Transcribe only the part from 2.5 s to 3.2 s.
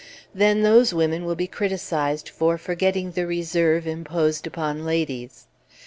forgetting